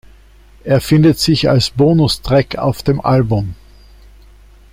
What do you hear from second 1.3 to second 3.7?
als Bonus-Track auf dem Album.